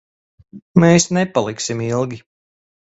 Mēs 0.85 1.07
nepaliksim 1.19 1.87
ilgi. 1.91 2.23